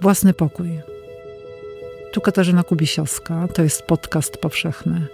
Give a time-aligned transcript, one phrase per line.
[0.00, 0.80] Własny pokój.
[2.12, 5.06] Tu Katarzyna Kubisiowska, to jest podcast powszechny.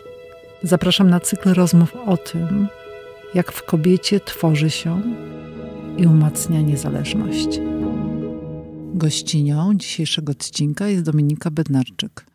[0.63, 2.69] Zapraszam na cykl rozmów o tym,
[3.35, 5.03] jak w kobiecie tworzy się
[5.97, 7.61] i umacnia niezależność.
[8.95, 12.34] Gościnią dzisiejszego odcinka jest Dominika Bednarczyk.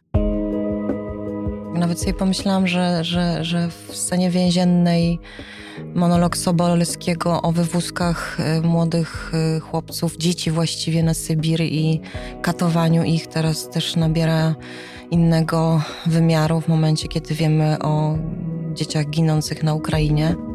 [1.73, 5.19] Nawet sobie pomyślałam, że, że, że w scenie więziennej
[5.95, 12.01] monolog Sobolskiego o wywózkach y, młodych y, chłopców, dzieci właściwie na Sybir i
[12.41, 14.55] katowaniu ich teraz też nabiera
[15.11, 18.17] innego wymiaru w momencie, kiedy wiemy o
[18.73, 20.48] dzieciach ginących na Ukrainie.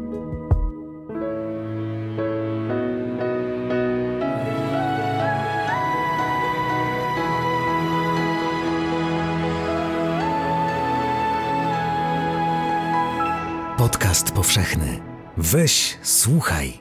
[13.85, 14.99] Podcast powszechny.
[15.37, 16.73] Weź, słuchaj.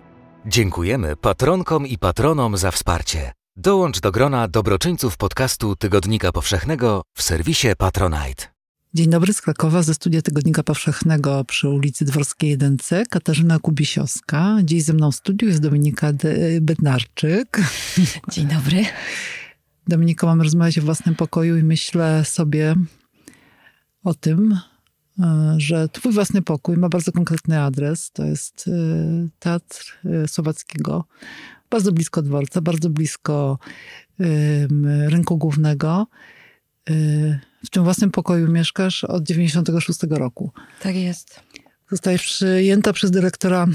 [0.47, 3.33] Dziękujemy patronkom i patronom za wsparcie.
[3.57, 8.45] Dołącz do grona dobroczyńców podcastu Tygodnika Powszechnego w serwisie Patronite.
[8.95, 13.03] Dzień dobry z Krakowa, ze studia Tygodnika Powszechnego przy ulicy Dworskiej 1C.
[13.11, 14.57] Katarzyna Kubisiowska.
[14.63, 16.13] Dziś ze mną w studiu jest Dominika
[16.61, 17.61] Bednarczyk.
[18.33, 18.85] Dzień dobry.
[19.89, 22.75] Dominiko, mamy rozmawiać o własnym pokoju i myślę sobie
[24.05, 24.59] o tym,
[25.57, 28.11] że Twój własny pokój ma bardzo konkretny adres.
[28.11, 28.71] To jest e,
[29.39, 31.05] Teatr e, Słowackiego,
[31.71, 33.59] bardzo blisko dworca, bardzo blisko
[35.09, 36.07] rynku głównego.
[37.65, 40.51] W tym własnym pokoju mieszkasz od 96 roku.
[40.83, 41.41] Tak jest.
[41.91, 43.67] Zostajesz przyjęta przez dyrektora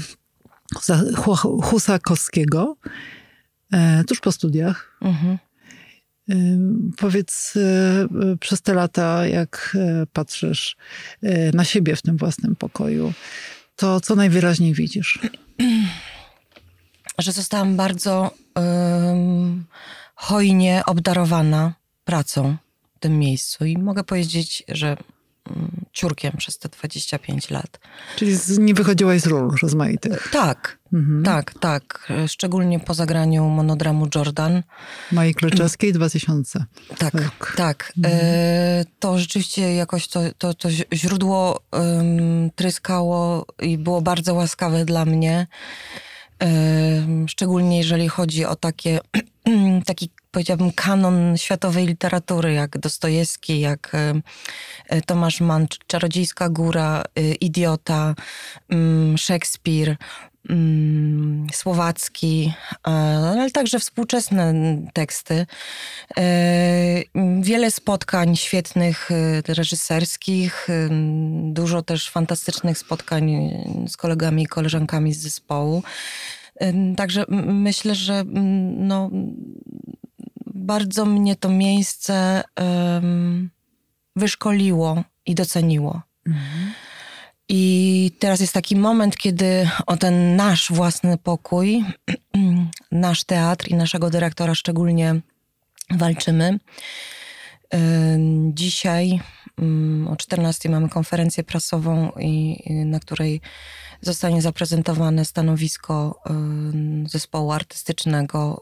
[1.62, 2.76] Husakowskiego
[4.06, 4.98] tuż po studiach.
[5.00, 5.38] Mhm.
[6.96, 8.08] Powiedz y,
[8.40, 10.76] przez te lata, jak y, patrzysz
[11.24, 13.12] y, na siebie w tym własnym pokoju,
[13.76, 15.18] to co najwyraźniej widzisz?
[17.18, 19.64] Że zostałam bardzo um,
[20.14, 22.56] hojnie obdarowana pracą
[22.96, 24.96] w tym miejscu i mogę powiedzieć, że
[25.92, 27.80] ciurkiem przez te 25 lat.
[28.16, 30.28] Czyli nie wychodziłaś z ról rozmaitych?
[30.32, 31.22] Tak, mhm.
[31.24, 32.12] tak, tak.
[32.26, 34.62] Szczególnie po zagraniu monodramu Jordan.
[35.12, 36.64] Majej Kleczewskiej 2000.
[36.98, 37.54] Tak, tak.
[37.56, 37.92] tak.
[37.96, 38.14] Mhm.
[38.16, 45.04] E, to rzeczywiście jakoś to, to, to źródło um, tryskało i było bardzo łaskawe dla
[45.04, 45.46] mnie.
[46.42, 46.48] E,
[47.26, 48.98] szczególnie jeżeli chodzi o takie,
[49.86, 53.92] taki powiedziałabym, kanon światowej literatury, jak Dostojewski, jak
[54.88, 57.04] e, Tomasz Mann, Czarodziejska Góra,
[57.40, 58.14] Idiota,
[58.68, 59.96] mm, Szekspir,
[61.52, 62.52] Słowacki,
[62.82, 64.54] ale także współczesne
[64.92, 65.46] teksty.
[67.40, 69.10] Wiele spotkań świetnych,
[69.48, 70.68] reżyserskich,
[71.42, 73.50] dużo też fantastycznych spotkań
[73.88, 75.82] z kolegami i koleżankami z zespołu.
[76.96, 78.24] Także myślę, że
[78.76, 79.10] no,
[80.46, 82.42] bardzo mnie to miejsce
[84.16, 86.02] wyszkoliło i doceniło.
[86.26, 86.72] Mhm.
[87.52, 91.84] I teraz jest taki moment, kiedy o ten nasz własny pokój,
[92.92, 95.20] nasz teatr i naszego dyrektora szczególnie
[95.90, 96.58] walczymy.
[98.48, 99.20] Dzisiaj
[100.10, 103.40] o 14 mamy konferencję prasową, i, na której
[104.02, 106.22] zostanie zaprezentowane stanowisko
[107.06, 108.60] zespołu artystycznego,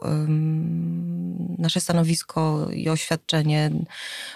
[1.57, 3.71] nasze stanowisko i oświadczenie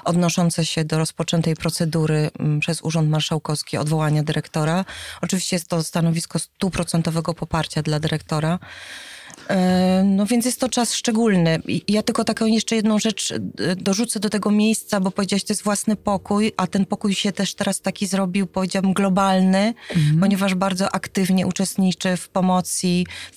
[0.03, 4.86] odnoszące się do rozpoczętej procedury przez Urząd Marszałkowski odwołania dyrektora.
[5.22, 8.59] Oczywiście jest to stanowisko stuprocentowego poparcia dla dyrektora.
[9.49, 11.61] E, no więc jest to czas szczególny.
[11.87, 15.63] Ja tylko taką jeszcze jedną rzecz e, dorzucę do tego miejsca, bo powiedziałaś, to jest
[15.63, 20.19] własny pokój, a ten pokój się też teraz taki zrobił, powiedziałabym, globalny, mhm.
[20.19, 22.87] ponieważ bardzo aktywnie uczestniczy w pomocy,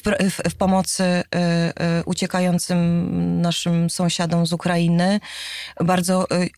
[0.04, 1.18] w, w, w pomocy y,
[2.00, 5.20] y, uciekającym naszym sąsiadom z Ukrainy.
[5.84, 6.48] Bardzo y,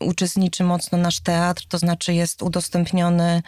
[0.00, 3.42] uczestniczy mocno nasz teatr, to znaczy jest udostępniony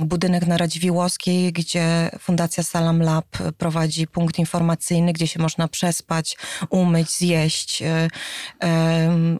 [0.00, 6.36] budynek na Radziwiłowskiej, gdzie Fundacja Salam Lab prowadzi punkt informacyjny, gdzie się można przespać,
[6.70, 7.82] umyć, zjeść.
[7.82, 8.08] E,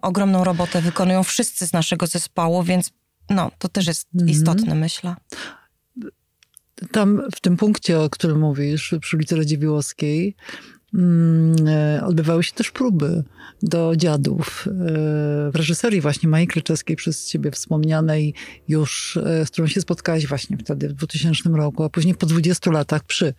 [0.02, 2.90] ogromną robotę wykonują wszyscy z naszego zespołu, więc
[3.30, 4.30] no, to też jest mhm.
[4.30, 5.14] istotne, myślę.
[6.92, 10.71] Tam w tym punkcie, o którym mówisz, przy ulicy Radziwiłowskiej, Mm, e,
[12.02, 13.24] odbywały się też próby
[13.62, 14.64] do dziadów.
[14.66, 14.72] E,
[15.50, 18.34] w reżyserii właśnie Maji Kryczewskiej przez ciebie wspomnianej
[18.68, 22.70] już, e, z którą się spotkałaś właśnie wtedy w 2000 roku, a później po 20
[22.70, 23.34] latach przy,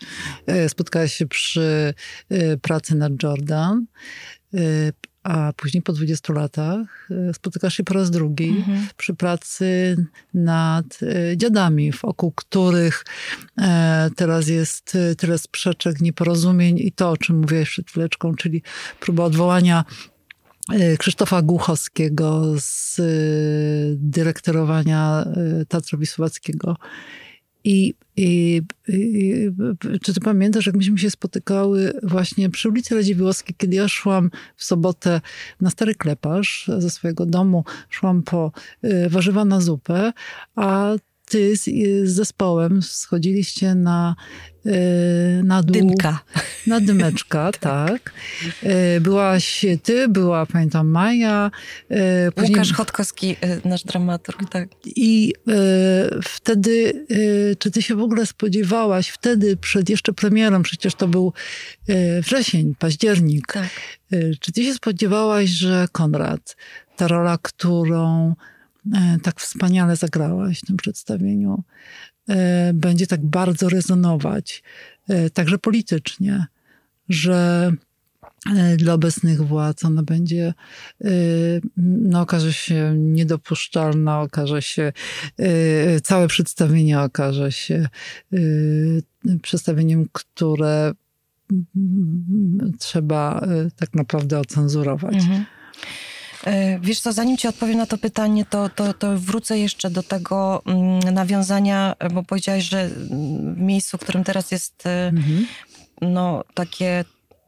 [0.67, 1.93] spotkałaś się przy
[2.61, 3.85] pracy nad Jordan.
[5.23, 8.87] A później po 20 latach e, spotykasz się po raz drugi mhm.
[8.97, 9.97] przy pracy
[10.33, 13.05] nad e, dziadami, wokół których
[13.57, 18.61] e, teraz jest tyle sprzeczek, nieporozumień i to, o czym mówiłeś przed chwileczką, czyli
[18.99, 19.85] próba odwołania
[20.99, 23.01] Krzysztofa Głuchowskiego z
[23.95, 25.25] dyrektorowania
[25.67, 26.77] Teatru Wisłackiego
[27.63, 29.49] i, i, i,
[30.01, 34.63] czy ty pamiętasz, jak myśmy się spotykały właśnie przy ulicy Radziwiłowskiej, kiedy ja szłam w
[34.63, 35.21] sobotę
[35.61, 38.51] na Stary Kleparz ze swojego domu, szłam po
[38.83, 40.13] y, warzywa na zupę,
[40.55, 40.91] a
[41.25, 41.63] ty z,
[42.03, 44.15] z zespołem schodziliście na,
[44.65, 44.71] e,
[45.43, 45.73] na dół.
[45.73, 46.19] Dymka.
[46.67, 47.59] Na dymeczka, tak.
[47.59, 48.13] tak.
[48.63, 51.51] E, byłaś ty, była pamiętam Maja.
[52.35, 52.51] Później...
[52.51, 53.35] Łukasz Chodkowski,
[53.65, 54.69] nasz dramaturg, tak.
[54.85, 55.33] I
[56.23, 57.05] wtedy,
[57.59, 61.33] czy ty się w ogóle spodziewałaś, wtedy przed jeszcze premierą, przecież to był
[62.21, 63.53] wrzesień, październik.
[63.53, 63.69] Tak.
[64.39, 66.55] Czy ty się spodziewałaś, że Konrad,
[66.95, 68.35] ta rola, którą
[69.23, 71.63] tak wspaniale zagrałaś w tym przedstawieniu,
[72.29, 74.63] e, będzie tak bardzo rezonować,
[75.07, 76.45] e, także politycznie,
[77.09, 77.71] że
[78.77, 80.53] dla obecnych władz ona będzie,
[81.77, 84.93] no okaże się niedopuszczalna, okaże się,
[86.03, 87.87] całe przedstawienie okaże się
[89.41, 90.91] przedstawieniem, które
[92.79, 93.45] trzeba
[93.75, 95.15] tak naprawdę ocenzurować.
[95.15, 95.45] Mhm.
[96.45, 100.03] E, wiesz co, zanim ci odpowiem na to pytanie, to, to, to wrócę jeszcze do
[100.03, 105.47] tego mm, nawiązania, bo powiedziałaś, że w miejscu, w którym teraz jest e, mhm.
[106.01, 107.05] no, takie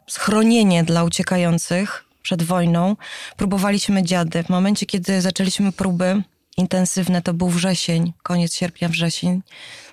[0.07, 2.95] schronienie dla uciekających przed wojną,
[3.37, 4.43] próbowaliśmy dziady.
[4.43, 6.21] W momencie, kiedy zaczęliśmy próby
[6.57, 9.41] intensywne, to był wrzesień, koniec sierpnia, wrzesień,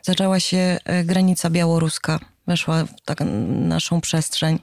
[0.02, 4.58] zaczęła się e, granica białoruska, weszła w taką naszą przestrzeń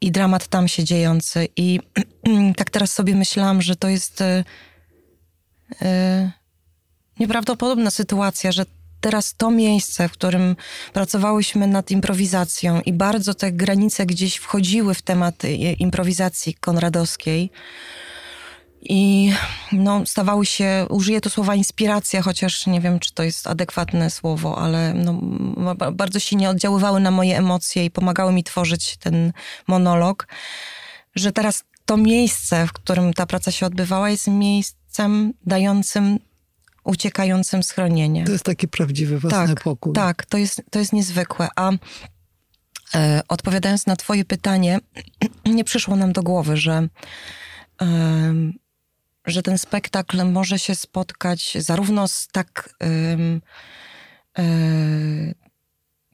[0.00, 1.48] i dramat tam się dziejący.
[1.56, 1.80] I
[2.56, 4.20] tak teraz sobie myślałam, że to jest
[5.80, 6.30] yy,
[7.20, 8.66] nieprawdopodobna sytuacja, że
[9.00, 10.56] teraz to miejsce, w którym
[10.92, 15.42] pracowałyśmy nad improwizacją i bardzo te granice gdzieś wchodziły w temat
[15.78, 17.50] improwizacji konradowskiej,
[18.82, 19.32] i
[19.72, 24.58] no, stawały się, użyję to słowa inspiracja, chociaż nie wiem, czy to jest adekwatne słowo,
[24.58, 25.20] ale no,
[25.92, 29.32] bardzo silnie oddziaływały na moje emocje i pomagały mi tworzyć ten
[29.66, 30.26] monolog,
[31.14, 36.18] że teraz to miejsce, w którym ta praca się odbywała, jest miejscem dającym
[36.84, 38.24] uciekającym schronienie.
[38.24, 39.92] To jest taki prawdziwy własny tak, pokój.
[39.92, 41.48] Tak, to jest, to jest niezwykłe.
[41.56, 41.72] A
[42.94, 44.78] e, odpowiadając na twoje pytanie,
[45.46, 46.88] nie przyszło nam do głowy, że
[49.30, 53.40] że ten spektakl może się spotkać zarówno z tak um,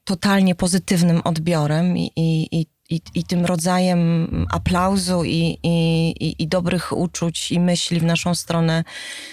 [0.03, 7.51] totalnie pozytywnym odbiorem i, i, i, i tym rodzajem aplauzu i, i, i, dobrych uczuć
[7.51, 8.83] i myśli w naszą stronę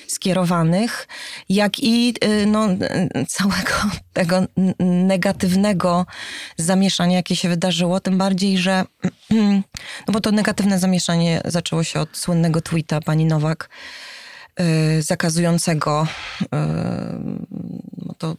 [0.08, 1.08] skierowanych,
[1.48, 2.68] jak i y, no,
[3.28, 3.72] całego
[4.12, 4.42] tego
[4.80, 6.06] negatywnego
[6.56, 8.84] zamieszania, jakie się wydarzyło, tym bardziej, że
[10.06, 13.68] no bo to negatywne zamieszanie zaczęło się od słynnego tweeta pani Nowak,
[14.60, 16.06] y, zakazującego
[16.42, 16.46] y,
[18.06, 18.36] no to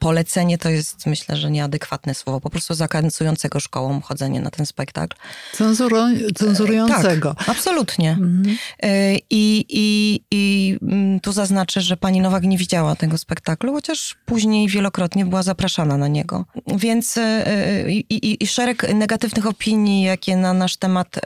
[0.00, 5.16] polecenie to jest myślę, że nieadekwatne słowo, po prostu zakazującego szkołom chodzenie na ten spektakl.
[5.52, 7.34] Cenzuro, cenzurującego.
[7.34, 8.10] Tak, absolutnie.
[8.10, 8.56] Mhm.
[8.82, 14.16] E, I, i, I mm, tu zaznaczę, że pani Nowak nie widziała tego spektaklu, chociaż
[14.26, 16.44] później wielokrotnie była zapraszana na niego.
[16.66, 21.20] Więc e, e, i, i, i szereg negatywnych opinii, jakie na nasz temat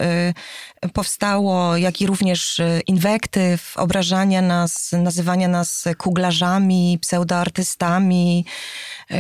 [0.92, 8.44] powstało, jak i również inwektyw, obrażania nas, nazywania nas kuglarzami, pseudoartystami, E,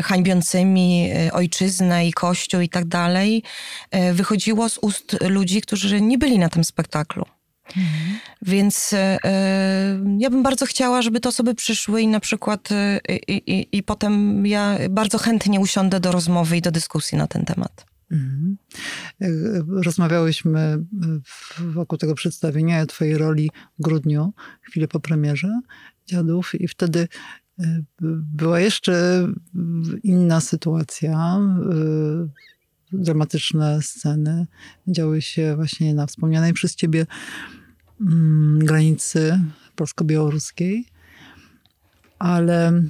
[0.02, 3.42] hańbiącymi e, ojczyznę i kościół i tak dalej,
[3.90, 7.24] e, wychodziło z ust ludzi, którzy nie byli na tym spektaklu.
[7.68, 8.18] Mhm.
[8.42, 8.96] Więc y,
[10.18, 14.46] ja bym bardzo chciała, żeby te osoby przyszły i na przykład y, i, i, potem
[14.46, 17.86] ja bardzo chętnie usiądę do rozmowy i do dyskusji na ten temat.
[18.10, 18.56] Mhm.
[19.84, 20.78] Rozmawiałyśmy
[21.58, 24.32] wokół tego przedstawienia o twojej roli w grudniu,
[24.62, 25.60] chwilę po premierze
[26.06, 27.08] Dziadów i wtedy
[28.34, 29.26] była jeszcze
[30.02, 31.40] inna sytuacja.
[32.92, 34.46] Dramatyczne sceny
[34.88, 37.06] działy się właśnie na wspomnianej przez ciebie
[38.00, 39.40] mm, granicy
[39.76, 40.86] polsko-białoruskiej,
[42.18, 42.82] ale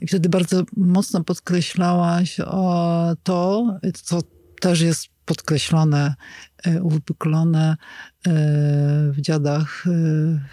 [0.00, 2.36] i wtedy bardzo mocno podkreślałaś
[3.22, 3.66] to,
[4.02, 4.22] co
[4.60, 6.14] też jest podkreślone,
[6.82, 7.76] uwypuklone
[9.12, 9.84] w dziadach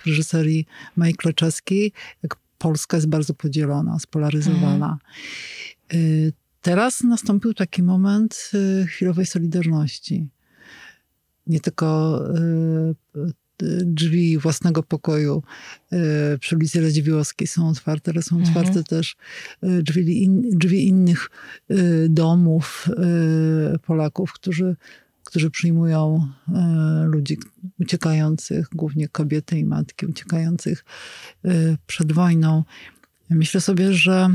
[0.03, 1.93] w reżyserii Mai Kleczeskiej,
[2.23, 4.97] jak Polska jest bardzo podzielona, spolaryzowana.
[5.89, 6.31] Mhm.
[6.61, 10.27] Teraz nastąpił taki moment y, chwilowej solidarności.
[11.47, 12.19] nie tylko
[13.85, 15.43] drzwi własnego pokoju
[16.39, 18.57] przy ulicy Radziwiłowskiej są otwarte, ale są mhm.
[18.57, 19.15] otwarte też
[19.61, 21.29] drzwi, in, drzwi innych
[22.09, 22.89] domów
[23.85, 24.75] Polaków, którzy
[25.27, 27.37] którzy przyjmują e, ludzi
[27.79, 30.85] uciekających, głównie kobiety i matki uciekających
[31.45, 32.63] e, przed wojną.
[33.29, 34.29] Myślę sobie, że,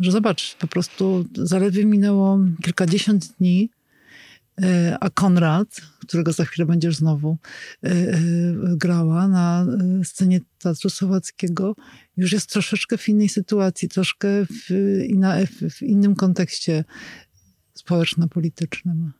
[0.00, 3.70] że zobacz, po prostu zaledwie minęło kilkadziesiąt dni,
[4.62, 5.68] e, a Konrad,
[6.00, 7.36] którego za chwilę będziesz znowu
[8.76, 9.66] grała na
[10.04, 11.74] scenie Teatru Słowackiego,
[12.16, 16.84] już jest troszeczkę w innej sytuacji, troszkę w, innym kontekście
[17.74, 19.12] społeczno-politycznym.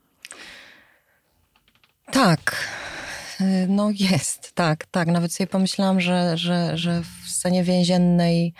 [2.11, 2.67] Tak.
[3.41, 5.07] Y, no jest, tak, tak.
[5.07, 8.53] Nawet sobie pomyślałam, że, że, że w scenie więziennej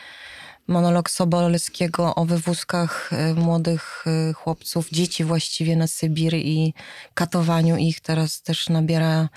[0.67, 6.73] monolog Sobolskiego o wywózkach y, młodych y, chłopców, dzieci właściwie na Sybir i
[7.13, 9.29] katowaniu ich teraz też nabiera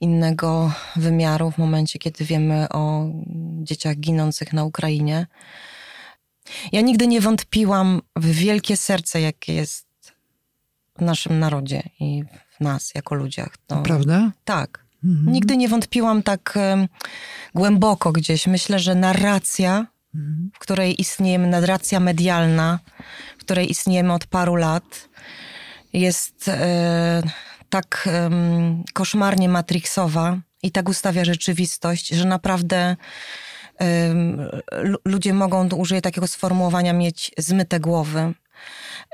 [0.00, 3.06] innego wymiaru w momencie, kiedy wiemy o
[3.62, 5.26] dzieciach ginących na Ukrainie.
[6.72, 9.86] Ja nigdy nie wątpiłam w wielkie serce, jakie jest
[10.98, 12.24] w naszym narodzie i
[12.56, 13.56] w nas jako ludziach.
[13.66, 14.32] To, Prawda?
[14.44, 14.84] Tak.
[15.04, 15.32] Mhm.
[15.32, 16.88] Nigdy nie wątpiłam tak um,
[17.54, 18.46] głęboko gdzieś.
[18.46, 20.50] Myślę, że narracja, mhm.
[20.54, 22.78] w której istniejemy, narracja medialna,
[23.38, 25.08] w której istniejemy od paru lat,
[25.92, 27.22] jest e,
[27.70, 28.30] tak e,
[28.92, 32.96] koszmarnie matrixowa i tak ustawia rzeczywistość, że naprawdę
[35.04, 38.34] ludzie mogą, użyję takiego sformułowania, mieć zmyte głowy.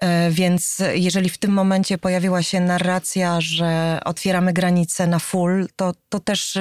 [0.00, 5.92] E, więc jeżeli w tym momencie pojawiła się narracja, że otwieramy granice na full, to,
[6.08, 6.58] to też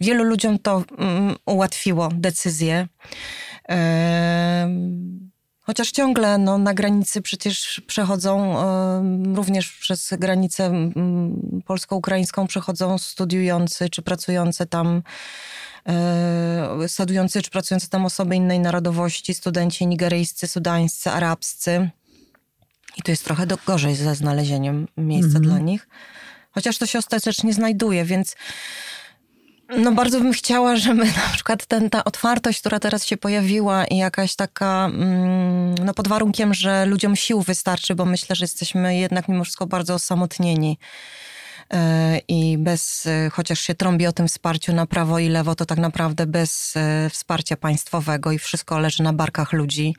[0.00, 0.84] wielu ludziom to
[1.46, 2.88] ułatwiło decyzję.
[3.68, 4.68] E,
[5.60, 8.56] chociaż ciągle no, na granicy przecież przechodzą,
[9.34, 10.72] również przez granicę
[11.64, 15.02] polsko-ukraińską przechodzą studiujący czy pracujące tam
[15.88, 21.90] e, studiujący czy pracujące tam osoby innej narodowości, studenci nigeryjscy, sudańscy, arabscy.
[22.96, 25.44] I tu jest trochę do, gorzej ze znalezieniem miejsca mm -hmm.
[25.44, 25.88] dla nich.
[26.50, 28.36] Chociaż to się ostatecznie znajduje, więc
[29.68, 33.96] no bardzo bym chciała, żeby na przykład ten, ta otwartość, która teraz się pojawiła i
[33.96, 39.28] jakaś taka, mm, no pod warunkiem, że ludziom sił wystarczy, bo myślę, że jesteśmy jednak
[39.28, 40.78] mimo wszystko bardzo osamotnieni.
[41.72, 45.66] E, I bez, e, chociaż się trąbi o tym wsparciu na prawo i lewo, to
[45.66, 49.94] tak naprawdę bez e, wsparcia państwowego i wszystko leży na barkach ludzi.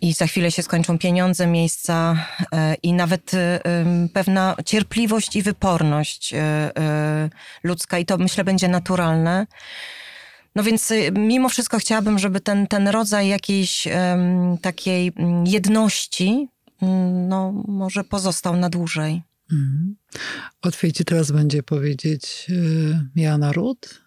[0.00, 2.26] I za chwilę się skończą pieniądze, miejsca
[2.82, 3.30] i nawet
[4.12, 6.34] pewna cierpliwość i wyporność
[7.62, 9.46] ludzka i to myślę będzie naturalne.
[10.54, 13.88] No więc mimo wszystko chciałabym, żeby ten, ten rodzaj jakiejś
[14.62, 16.48] takiej mm, jedności
[16.82, 19.22] mm, no, może pozostał na dłużej.
[20.94, 22.46] Ci teraz będzie powiedzieć
[23.16, 24.04] ja naród,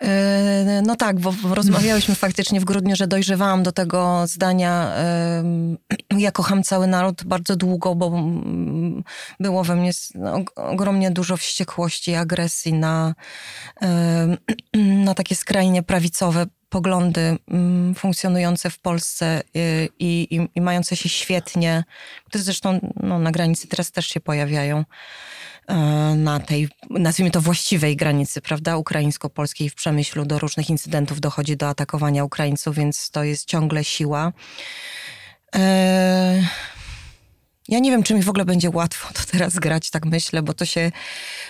[0.00, 4.94] E, no tak, bo rozmawiałyśmy faktycznie w grudniu, że dojrzewałam do tego zdania
[6.18, 8.10] ja kocham cały naród bardzo długo, bo
[9.40, 9.90] było we mnie
[10.56, 13.14] ogromnie dużo wściekłości i agresji na,
[15.04, 17.36] na takie skrajnie prawicowe poglądy
[17.96, 21.84] funkcjonujące w Polsce y, i, i, i mające się świetnie,
[22.24, 24.84] które zresztą no, na granicy teraz też się pojawiają.
[25.68, 25.74] E,
[26.16, 31.68] na tej, nazwijmy to właściwej granicy, prawda, ukraińsko-polskiej w Przemyślu do różnych incydentów dochodzi do
[31.68, 34.32] atakowania Ukraińców, więc to jest ciągle siła.
[35.54, 36.42] E,
[37.70, 40.54] ja nie wiem, czy mi w ogóle będzie łatwo to teraz grać, tak myślę, bo
[40.54, 40.92] to się,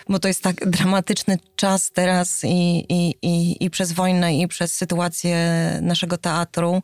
[0.09, 4.75] bo to jest tak dramatyczny czas teraz i, i, i, i przez wojnę, i przez
[4.75, 5.37] sytuację
[5.83, 6.83] naszego teatru,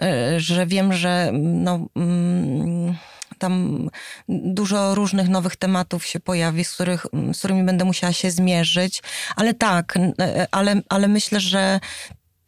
[0.00, 2.96] e, że wiem, że no, mm,
[3.38, 3.88] tam
[4.28, 9.02] dużo różnych nowych tematów się pojawi, z, których, z którymi będę musiała się zmierzyć.
[9.36, 11.80] Ale tak, e, ale, ale myślę, że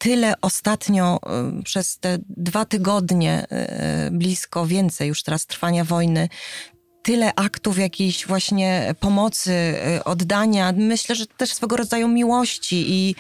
[0.00, 6.28] tyle ostatnio e, przez te dwa tygodnie e, blisko, więcej już teraz trwania wojny,
[7.02, 9.52] tyle aktów jakiejś właśnie pomocy,
[9.99, 13.14] y, oddania, myślę, że też swego rodzaju miłości i,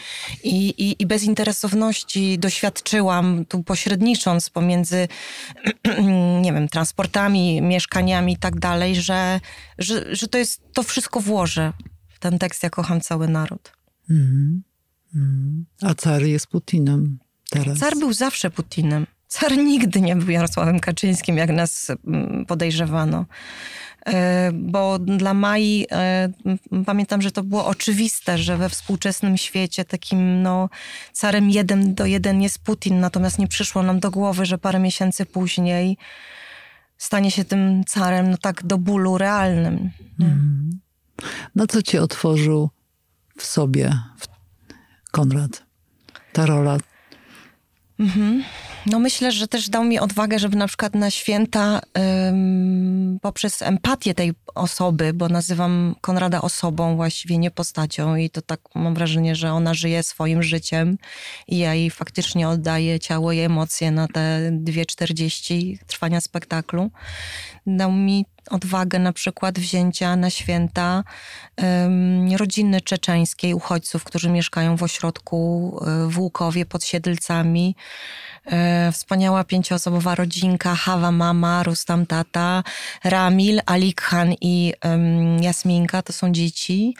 [0.44, 5.08] i, i, bezinteresowności doświadczyłam tu pośrednicząc pomiędzy,
[6.42, 9.40] nie wiem, transportami, mieszkaniami i tak dalej, że,
[9.78, 11.72] że, że to jest, to wszystko włożę
[12.08, 13.72] w ten tekst, ja kocham cały naród.
[14.10, 14.69] Mm.
[15.14, 15.66] Mm.
[15.82, 17.18] A car jest Putinem
[17.50, 17.78] teraz.
[17.78, 19.06] Car był zawsze Putinem.
[19.28, 23.26] Car nigdy nie był Jarosławem Kaczyńskim, jak nas mm, podejrzewano.
[24.06, 26.32] E, bo dla Mai e,
[26.86, 30.68] pamiętam, że to było oczywiste, że we współczesnym świecie takim no,
[31.12, 35.26] carem jeden do jeden jest Putin, natomiast nie przyszło nam do głowy, że parę miesięcy
[35.26, 35.96] później
[36.98, 39.90] stanie się tym carem no tak do bólu realnym.
[40.20, 40.80] Mhm.
[41.54, 42.70] No co ci otworzył
[43.38, 43.92] w sobie
[45.10, 45.62] Konrad?
[46.32, 46.78] Ta rola.
[47.96, 48.44] Mhm.
[48.86, 51.80] No myślę, że też dał mi odwagę, żeby na przykład na święta
[52.28, 58.60] ym, poprzez empatię tej osoby, bo nazywam Konrada osobą właściwie, nie postacią i to tak
[58.74, 60.98] mam wrażenie, że ona żyje swoim życiem
[61.48, 66.90] i ja jej faktycznie oddaję ciało i emocje na te 2.40 trwania spektaklu.
[67.66, 71.04] Dał mi odwagę na przykład wzięcia na święta
[71.56, 77.74] um, rodziny czeczeńskiej, uchodźców, którzy mieszkają w ośrodku y, w Łukowie pod Siedlcami.
[78.92, 82.62] Wspaniała pięcioosobowa rodzinka, Hawa mama, Rustam tata,
[83.04, 86.94] Ramil, Alikhan i um, Jasminka, to są dzieci.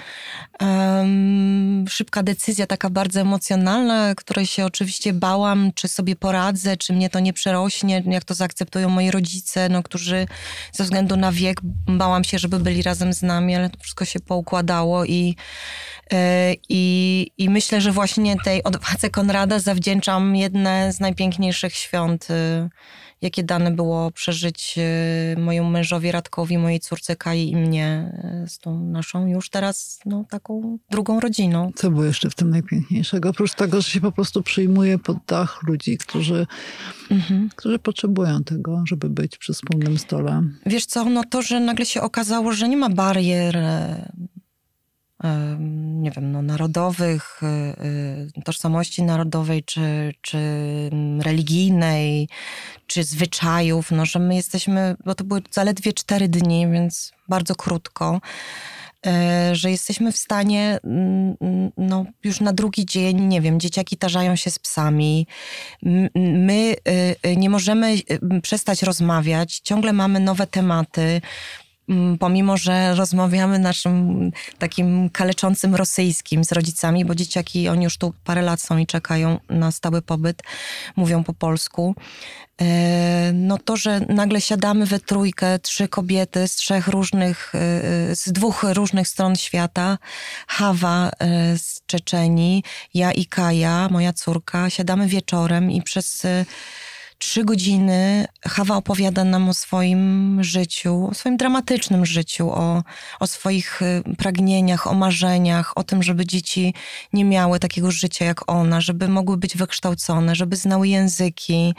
[0.61, 7.11] Um, szybka decyzja, taka bardzo emocjonalna, której się oczywiście bałam, czy sobie poradzę, czy mnie
[7.11, 10.27] to nie przerośnie, jak to zaakceptują moi rodzice, no, którzy
[10.73, 14.21] ze względu na wiek bałam się, żeby byli razem z nami, ale to wszystko się
[14.21, 15.37] poukładało i
[16.12, 22.69] E, I, I myślę, że właśnie tej odwadze Konrada zawdzięczam jedne z najpiękniejszych świąt, e,
[23.21, 28.12] jakie dane było przeżyć e, mojemu mężowi Radkowi, mojej córce Kai i mnie
[28.47, 31.73] z tą naszą już teraz no, taką drugą rodziną.
[31.75, 33.29] Co było jeszcze w tym najpiękniejszego?
[33.29, 36.47] Oprócz tego, że się po prostu przyjmuje pod dach ludzi, którzy,
[37.11, 37.49] mhm.
[37.57, 40.43] którzy potrzebują tego, żeby być przy wspólnym stole.
[40.67, 43.59] Wiesz co, no to, że nagle się okazało, że nie ma barier
[46.00, 50.39] nie wiem, no, narodowych, y, y, tożsamości narodowej, czy, czy
[51.21, 52.29] religijnej,
[52.87, 58.21] czy zwyczajów, no, że my jesteśmy, bo to były zaledwie cztery dni, więc bardzo krótko,
[59.07, 59.11] y,
[59.55, 61.37] że jesteśmy w stanie mm,
[61.77, 65.27] no, już na drugi dzień, nie wiem, dzieciaki tarzają się z psami,
[66.15, 66.75] my
[67.37, 67.95] nie możemy
[68.43, 71.21] przestać rozmawiać, ciągle mamy nowe tematy, Mm,
[72.19, 78.43] pomimo że rozmawiamy naszym takim kaleczącym rosyjskim z rodzicami, bo dzieciaki, oni już tu parę
[78.43, 80.43] lat są i czekają na stały pobyt,
[80.97, 81.95] mówią po polsku.
[82.61, 88.33] E, no to, że nagle siadamy we trójkę, trzy kobiety z trzech różnych, e, z
[88.33, 89.99] dwóch różnych stron świata,
[90.47, 96.26] Hawa e, z Czeczeni, ja i Kaja, moja córka, siadamy wieczorem i przez
[97.21, 102.83] trzy godziny Hawa opowiada nam o swoim życiu, o swoim dramatycznym życiu, o,
[103.21, 106.75] o swoich y, pragnieniach, o marzeniach, o tym, żeby dzieci
[107.13, 111.75] nie miały takiego życia jak ona, żeby mogły być wykształcone, żeby znały języki.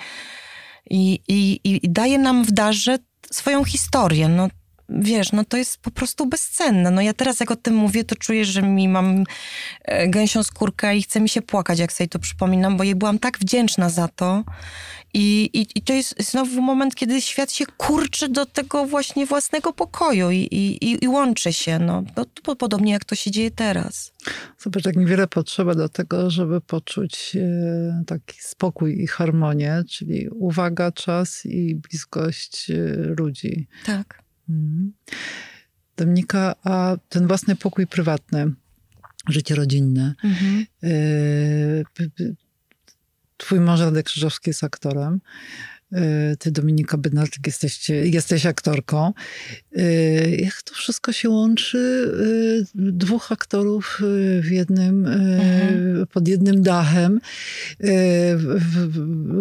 [0.89, 2.97] I, i, i daje nam w darze
[3.31, 4.29] swoją historię.
[4.29, 4.47] No,
[4.91, 6.91] wiesz, no to jest po prostu bezcenne.
[6.91, 9.23] No ja teraz jak o tym mówię, to czuję, że mi mam
[9.81, 13.19] e, gęsią skórkę i chce mi się płakać, jak sobie to przypominam, bo jej byłam
[13.19, 14.43] tak wdzięczna za to.
[15.13, 19.73] I, i, i to jest znowu moment, kiedy świat się kurczy do tego właśnie własnego
[19.73, 21.79] pokoju i, i, i łączy się.
[21.79, 22.03] No,
[22.43, 24.13] to, podobnie jak to się dzieje teraz.
[24.59, 30.91] Zobacz, jak niewiele potrzeba do tego, żeby poczuć e, taki spokój i harmonię, czyli uwaga,
[30.91, 32.75] czas i bliskość e,
[33.17, 33.67] ludzi.
[33.85, 34.20] Tak.
[34.51, 34.93] Mhm.
[35.97, 38.53] Dominika, a ten własny pokój prywatny,
[39.29, 40.15] życie rodzinne.
[40.23, 40.65] Mhm.
[40.83, 40.89] E,
[43.37, 45.21] twój mąż Radek Krzyżowski jest aktorem.
[45.93, 49.13] E, ty, Dominika Bydnarczyk, jesteście, jesteś aktorką.
[49.75, 49.81] E,
[50.29, 52.11] jak to wszystko się łączy?
[52.75, 54.01] Dwóch aktorów
[54.41, 56.07] w jednym, mhm.
[56.07, 57.21] pod jednym dachem,
[57.79, 58.59] w,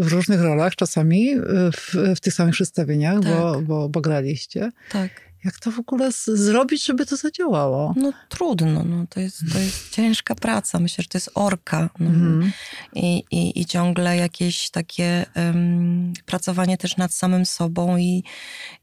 [0.01, 1.37] w, różnych rolach, czasami
[1.77, 3.33] w, w tych samych przedstawieniach, tak.
[3.33, 4.73] bo, bo, bo graliście.
[4.91, 5.30] Tak.
[5.45, 7.95] Jak to w ogóle zrobić, żeby to zadziałało?
[7.97, 9.07] No trudno, no.
[9.11, 10.81] to, jest, to jest ciężka praca.
[10.81, 11.91] Myślę, że to jest orka.
[12.01, 12.11] No.
[12.11, 12.53] Mm.
[12.95, 18.25] I, i, I ciągle jakieś takie um, pracowanie też nad samym sobą i,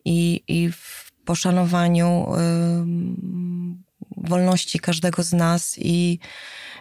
[0.06, 3.84] i, i w poszanowaniu um,
[4.18, 6.20] wolności każdego z nas i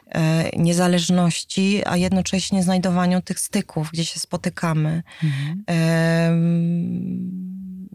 [0.09, 5.03] e, niezależności, a jednocześnie znajdowaniu tych styków, gdzie się spotykamy.
[5.23, 5.65] Mm.
[5.71, 6.31] E,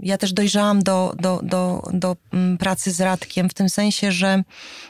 [0.02, 4.44] ja też dojrzałam do, do, do, do mm, pracy z Radkiem w tym sensie, że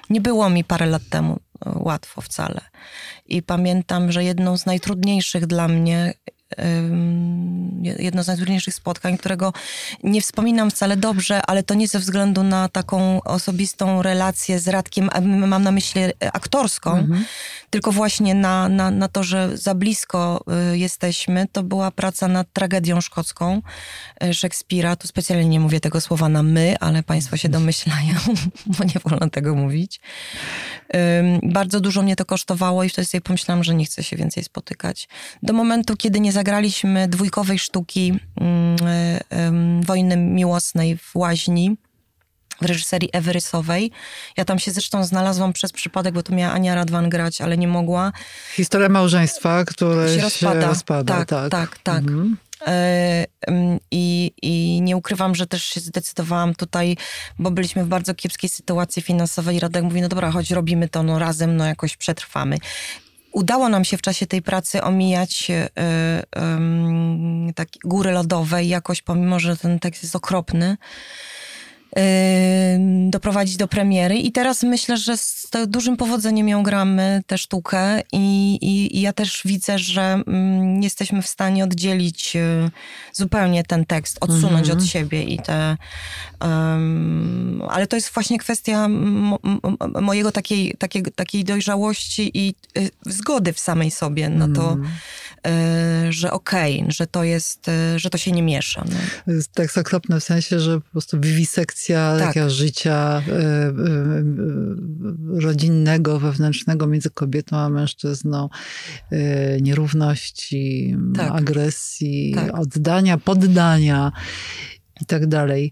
[0.10, 1.34] nie było mi parę lat temu
[1.66, 2.62] e, łatwo wcale.
[3.26, 6.14] I pamiętam, że jedną z najtrudniejszych dla mnie
[8.00, 9.54] jedno z najtrudniejszych spotkań, którego
[10.04, 15.10] nie wspominam wcale dobrze, ale to nie ze względu na taką osobistą relację z Radkiem,
[15.48, 16.02] mam na myśli
[16.34, 17.26] aktorską, mhm.
[17.72, 21.48] Tylko właśnie na, na, na to, że za blisko y, jesteśmy.
[21.52, 23.62] To była praca nad tragedią szkocką
[24.24, 24.96] y, Szekspira.
[24.96, 28.16] Tu specjalnie nie mówię tego słowa na my, ale państwo się domyślają,
[28.78, 30.00] bo nie wolno tego mówić.
[31.44, 35.08] Bardzo dużo mnie to kosztowało i wtedy sobie pomyślałam, że nie chcę się więcej spotykać.
[35.44, 41.78] Do momentu, kiedy nie zagraliśmy dwójkowej sztuki um, Wojny Miłosnej w Łaźni,
[42.62, 43.92] w reżyserii Everysowej.
[44.38, 47.68] Ja tam się zresztą znalazłam przez przypadek, bo tu miała Ania Radwan grać, ale nie
[47.68, 48.12] mogła.
[48.54, 50.62] Historia małżeństwa, które się rozpada.
[50.62, 51.80] Się rozpada tak, tak, tak.
[51.84, 51.98] tak.
[51.98, 52.38] Mhm.
[52.68, 53.26] E,
[53.92, 56.98] I, I nie ukrywam, że też się zdecydowałam tutaj,
[57.40, 59.60] bo byliśmy w bardzo kiepskiej sytuacji finansowej.
[59.60, 62.58] Radek mówi, no dobra, choć robimy to no razem, no jakoś przetrwamy.
[63.32, 65.54] Udało nam się w czasie tej pracy omijać y,
[67.50, 70.78] y, tak góry lodowe jakoś, pomimo że ten tekst jest okropny,
[73.10, 74.18] doprowadzić do premiery.
[74.18, 79.14] I teraz myślę, że z dużym powodzeniem ją gramy tę sztukę i, i, i ja
[79.14, 82.70] też widzę, że mm, jesteśmy w stanie oddzielić y,
[83.14, 84.74] zupełnie ten tekst, odsunąć -hmm.
[84.74, 85.78] od siebie i te...
[86.42, 88.88] Um, ale to jest właśnie kwestia
[90.02, 94.88] mojego takiej, takiej, takiej dojrzałości i y, zgody w samej sobie na to, mm.
[96.08, 98.84] y, że okej, okay, że to jest, że to się nie miesza.
[98.90, 98.96] No.
[99.26, 102.28] To jest tekst okropny w sensie, że po prostu wiwisekcja koncepcja tak.
[102.28, 103.36] takiego życia y, y,
[105.42, 108.50] rodzinnego, wewnętrznego między kobietą a mężczyzną,
[109.12, 111.32] y, nierówności, tak.
[111.32, 112.60] agresji, tak.
[112.60, 114.12] oddania, poddania
[115.02, 115.72] i tak dalej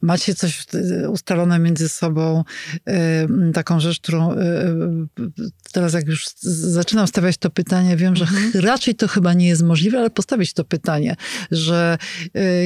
[0.00, 2.44] macie coś e, ustalone między sobą,
[2.86, 4.36] e, taką rzecz, którą e,
[5.72, 8.50] teraz jak już zaczynam stawiać to pytanie, wiem, że mhm.
[8.70, 11.16] raczej to chyba nie jest możliwe, ale postawić to pytanie,
[11.50, 11.98] że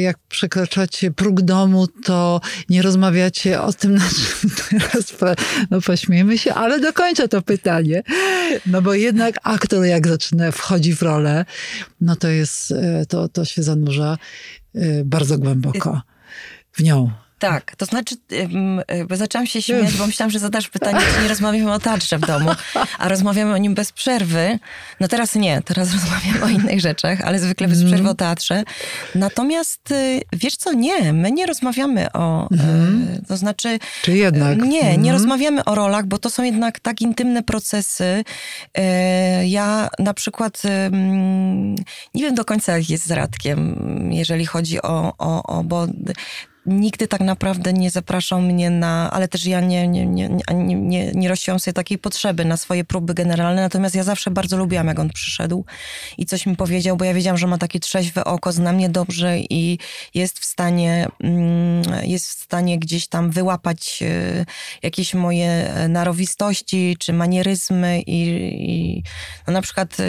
[0.03, 5.14] jak przekraczacie próg domu, to nie rozmawiacie o tym, na czym teraz
[5.71, 8.03] no pośmiejmy się, ale dokończę to pytanie.
[8.66, 11.45] No bo jednak aktor jak zaczyna, wchodzi w rolę,
[12.01, 12.75] no to jest,
[13.09, 14.18] to, to się zanurza
[15.05, 16.03] bardzo głęboko
[16.72, 17.11] w nią.
[17.42, 18.14] Tak, to znaczy,
[19.08, 22.20] bo zaczęłam się śmiać, bo myślałam, że zadasz pytanie, czy nie rozmawiamy o teatrze w
[22.20, 22.50] domu,
[22.98, 24.58] a rozmawiamy o nim bez przerwy.
[25.00, 28.62] No teraz nie, teraz rozmawiamy o innych rzeczach, ale zwykle bez przerwy o teatrze.
[29.14, 33.08] Natomiast y, wiesz co, nie, my nie rozmawiamy o, mhm.
[33.16, 33.78] E, to znaczy...
[34.02, 34.58] Czy jednak?
[34.58, 35.12] Nie, nie mhm.
[35.12, 38.24] rozmawiamy o rolach, bo to są jednak tak intymne procesy.
[38.74, 40.62] E, ja na przykład
[42.14, 43.78] nie wiem do końca, jak jest z Radkiem,
[44.12, 45.87] jeżeli chodzi o, o, o bo
[46.66, 51.12] nigdy tak naprawdę nie zapraszał mnie na, ale też ja nie, nie, nie, nie, nie,
[51.12, 54.98] nie rościłam sobie takiej potrzeby na swoje próby generalne, natomiast ja zawsze bardzo lubiłam, jak
[54.98, 55.64] on przyszedł
[56.18, 59.38] i coś mi powiedział, bo ja wiedziałam, że ma takie trzeźwe oko, zna mnie dobrze
[59.38, 59.79] i
[60.14, 64.44] jest w stanie, mm, jest w stanie gdzieś tam wyłapać e,
[64.83, 68.22] jakieś moje narowistości czy manieryzmy i,
[68.70, 69.03] i
[69.46, 70.05] no na przykład e,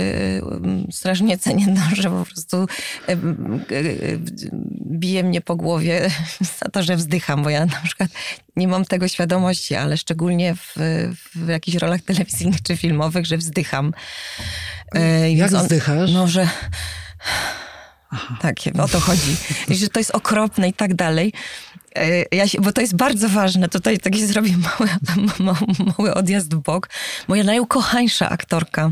[0.92, 2.58] strasznie cenię to, że po prostu
[3.08, 3.18] e,
[4.86, 6.10] bije mnie po głowie
[6.60, 8.10] za to, że wzdycham, bo ja na przykład
[8.56, 10.74] nie mam tego świadomości, ale szczególnie w,
[11.36, 13.94] w jakichś rolach telewizyjnych czy filmowych, że wzdycham.
[14.96, 16.12] E, Jak on, wzdychasz?
[16.12, 16.48] No, że...
[18.10, 18.38] Aha.
[18.42, 19.36] Tak, o to chodzi.
[19.68, 21.34] I że to jest okropne i tak dalej.
[21.96, 23.70] E, ja się, bo to jest bardzo ważne.
[23.70, 24.90] Tutaj taki zrobię mały,
[25.40, 26.90] mały, mały odjazd w bok.
[27.28, 28.92] Moja najukochańsza aktorka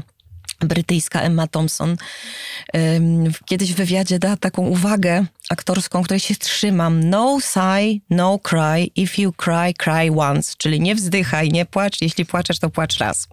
[0.62, 1.98] brytyjska Emma Thompson
[3.46, 7.10] kiedyś w wywiadzie dała taką uwagę aktorską, której się trzymam.
[7.10, 8.88] No sigh, no cry.
[8.96, 10.54] If you cry, cry once.
[10.58, 12.02] Czyli nie wzdychaj, nie płacz.
[12.02, 13.28] Jeśli płaczesz, to płacz raz.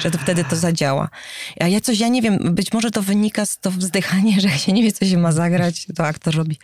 [0.00, 1.08] Że to wtedy to zadziała.
[1.60, 4.58] A ja coś, ja nie wiem, być może to wynika z to wzdychanie, że jak
[4.58, 6.58] się nie wie, co się ma zagrać, to aktor robi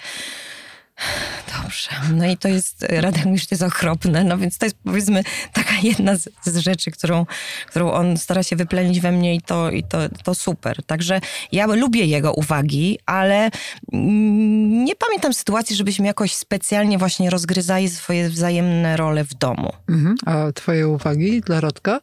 [1.62, 1.90] Dobrze.
[2.14, 5.22] No i to jest, Radek mówi, że to jest okropne, no więc to jest powiedzmy
[5.52, 7.26] taka jedna z, z, rzeczy, którą,
[7.66, 10.82] którą on stara się wyplenić we mnie i to, i to, to super.
[10.84, 11.20] Także
[11.52, 13.50] ja lubię jego uwagi, ale
[13.92, 19.72] nie pamiętam sytuacji, żebyśmy jakoś specjalnie właśnie rozgryzali swoje wzajemne role w domu.
[19.88, 20.16] Mhm.
[20.26, 22.00] A twoje uwagi dla Radka?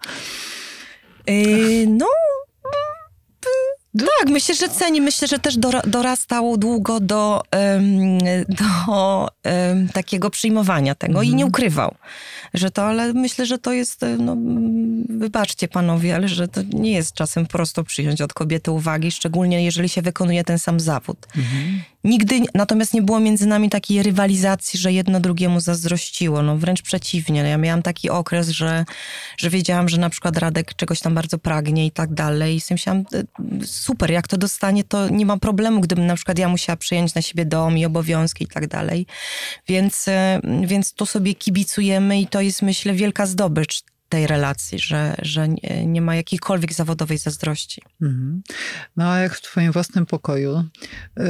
[1.27, 2.07] Yy, no
[3.99, 5.01] tak, myślę, że ceni.
[5.01, 5.57] Myślę, że też
[5.87, 7.43] dorastał długo do,
[8.49, 9.27] do
[9.93, 11.49] takiego przyjmowania tego i nie mhm.
[11.49, 11.95] ukrywał,
[12.53, 14.37] że to, ale myślę, że to jest, no,
[15.09, 19.89] wybaczcie panowie, ale że to nie jest czasem prosto przyjąć od kobiety uwagi, szczególnie jeżeli
[19.89, 21.27] się wykonuje ten sam zawód.
[21.37, 21.81] Mhm.
[22.03, 26.41] Nigdy natomiast nie było między nami takiej rywalizacji, że jedno drugiemu zazdrościło.
[26.41, 27.41] No wręcz przeciwnie.
[27.41, 28.85] Ja miałam taki okres, że,
[29.37, 32.55] że wiedziałam, że na przykład Radek czegoś tam bardzo pragnie i tak dalej.
[32.55, 36.39] I sobie myślałam, e, super, jak to dostanie, to nie ma problemu, gdybym na przykład
[36.39, 39.05] ja musiała przyjąć na siebie dom i obowiązki i tak dalej.
[39.67, 45.15] Więc, e, więc to sobie kibicujemy i to jest myślę wielka zdobycz tej relacji, że,
[45.21, 45.47] że
[45.85, 47.81] nie ma jakiejkolwiek zawodowej zazdrości.
[48.01, 48.41] Mhm.
[48.97, 51.23] No a jak w twoim własnym pokoju y,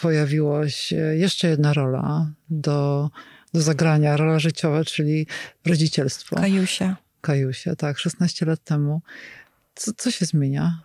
[0.00, 3.10] pojawiła się jeszcze jedna rola do,
[3.54, 5.26] do zagrania, rola życiowa, czyli
[5.66, 6.36] rodzicielstwo.
[6.36, 6.96] Kajusia.
[7.20, 9.02] Kajusie, tak, 16 lat temu.
[9.74, 10.80] Co, co się zmienia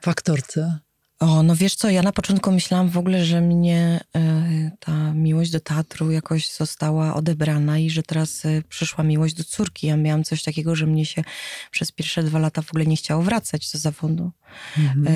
[0.00, 0.78] w aktorce?
[1.20, 5.50] O, no wiesz co, ja na początku myślałam w ogóle, że mnie e, ta miłość
[5.50, 9.86] do teatru jakoś została odebrana i że teraz e, przyszła miłość do córki.
[9.86, 11.24] Ja miałam coś takiego, że mnie się
[11.70, 14.32] przez pierwsze dwa lata w ogóle nie chciało wracać do zawodu.
[14.78, 15.06] Mhm.
[15.08, 15.12] E,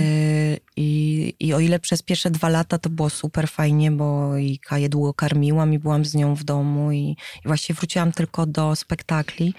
[0.76, 4.88] i, I o ile przez pierwsze dwa lata to było super fajnie, bo i Kaję
[4.88, 9.54] długo karmiłam i byłam z nią w domu i, i właściwie wróciłam tylko do spektakli,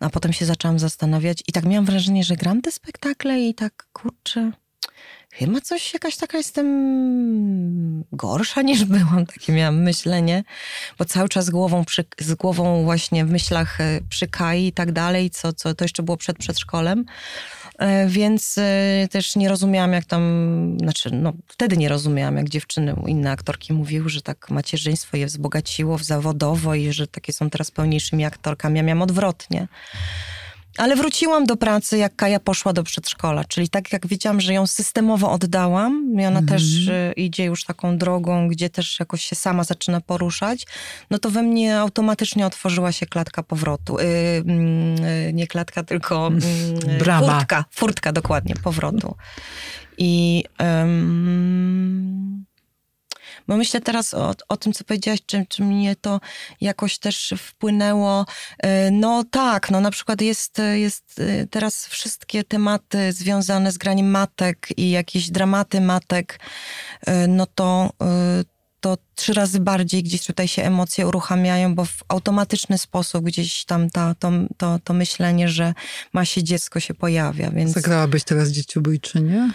[0.00, 3.54] no, a potem się zaczęłam zastanawiać i tak miałam wrażenie, że gram te spektakle i
[3.54, 4.52] tak, kurczę,
[5.32, 10.44] chyba coś, jakaś taka jestem gorsza niż byłam, takie miałam myślenie,
[10.98, 14.92] bo cały czas głową, przy, z głową właśnie w myślach e, przy Kai i tak
[14.92, 17.04] dalej, co, co to jeszcze było przed przedszkolem,
[17.80, 22.94] E, więc e, też nie rozumiałam, jak tam, znaczy, no wtedy nie rozumiałam, jak dziewczyny,
[23.06, 28.24] inne aktorki mówiły, że tak macierzyństwo je wzbogaciło zawodowo i że takie są teraz pełniejszymi
[28.24, 28.76] aktorkami.
[28.76, 29.68] Ja miałam odwrotnie.
[30.78, 34.66] Ale wróciłam do pracy, jak Kaja poszła do przedszkola, czyli tak jak wiedziałam, że ją
[34.66, 36.46] systemowo oddałam i ona Mhm.
[36.46, 40.66] też y, idzie już taką drogą, gdzie też jakoś się sama zaczyna poruszać,
[41.10, 43.98] no to we mnie automatycznie otworzyła się klatka powrotu.
[43.98, 44.02] Y,
[44.46, 46.40] mm, y, nie klatka, tylko mm,
[46.90, 47.34] y, Brama.
[47.38, 49.14] furtka, furtka dokładnie, powrotu.
[49.98, 50.44] I
[53.48, 56.20] bo myślę teraz o, o tym, co powiedziałaś, czy, czy mnie to
[56.60, 58.26] jakoś też wpłynęło.
[58.58, 64.10] E, No tak, no na przykład jest, jest e, teraz wszystkie tematy związane z graniem
[64.10, 66.40] matek i jakieś dramaty matek,
[67.06, 67.92] e, no to,
[68.80, 73.90] to trzy razy bardziej gdzieś tutaj się emocje uruchamiają, bo w automatyczny sposób gdzieś tam
[73.90, 75.74] ta, to, to, to myślenie, że
[76.12, 77.72] ma się dziecko się pojawia, więc...
[77.72, 79.50] Zagrałabyś teraz dzieciobójczynię?